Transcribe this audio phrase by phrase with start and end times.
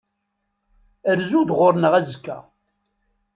[1.19, 2.37] Rzu-d ɣur-neɣ azekka.